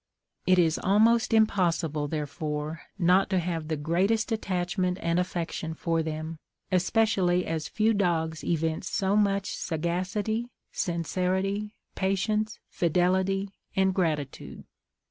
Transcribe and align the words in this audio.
It 0.47 0.57
is 0.57 0.79
almost 0.79 1.31
impossible, 1.31 2.07
therefore, 2.07 2.81
not 2.97 3.29
to 3.29 3.37
have 3.37 3.67
the 3.67 3.77
greatest 3.77 4.31
attachment 4.31 4.97
and 4.99 5.19
affection 5.19 5.75
for 5.75 6.01
them, 6.01 6.39
especially 6.71 7.45
as 7.45 7.67
few 7.67 7.93
dogs 7.93 8.43
evince 8.43 8.89
so 8.89 9.15
much 9.15 9.55
sagacity, 9.55 10.49
sincerity, 10.71 11.75
patience, 11.93 12.57
fidelity, 12.67 13.51
and 13.75 13.93
gratitude. 13.93 14.63